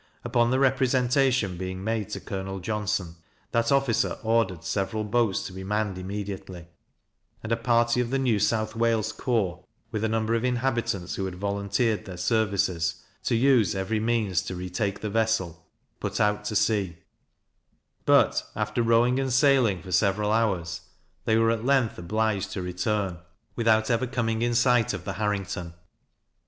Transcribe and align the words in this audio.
Upon 0.23 0.49
the 0.49 0.57
representation 0.57 1.57
being 1.59 1.83
made 1.83 2.09
to 2.09 2.19
Colonel 2.19 2.59
Johnston, 2.59 3.17
that 3.51 3.71
officer 3.71 4.17
ordered 4.23 4.63
several 4.63 5.03
boats 5.03 5.45
to 5.45 5.53
be 5.53 5.63
manned 5.63 5.99
immediately, 5.99 6.65
and 7.43 7.51
a 7.51 7.55
party 7.55 8.01
of 8.01 8.09
the 8.09 8.17
New 8.17 8.39
South 8.39 8.75
Wales 8.75 9.11
corps, 9.11 9.63
with 9.91 10.03
a 10.03 10.09
number 10.09 10.33
of 10.33 10.43
inhabitants 10.43 11.13
who 11.17 11.25
had 11.25 11.35
volunteered 11.35 12.05
their 12.05 12.17
services, 12.17 13.03
to 13.25 13.35
use 13.35 13.75
every 13.75 13.99
means 13.99 14.41
to 14.41 14.55
re 14.55 14.71
take 14.71 15.01
the 15.01 15.09
vessel, 15.11 15.67
put 15.99 16.19
out 16.19 16.45
to 16.45 16.55
sea; 16.55 16.97
but, 18.03 18.41
after 18.55 18.81
rowing 18.81 19.19
and 19.19 19.31
sailing 19.31 19.83
for 19.83 19.91
several 19.91 20.31
hours, 20.31 20.81
they 21.25 21.37
were 21.37 21.51
at 21.51 21.63
length 21.63 21.99
obliged 21.99 22.51
to 22.53 22.63
return, 22.63 23.19
without 23.55 23.91
ever 23.91 24.07
coming 24.07 24.41
in 24.41 24.55
sight 24.55 24.95
of 24.95 25.05
the 25.05 25.13
Harrington. 25.13 25.75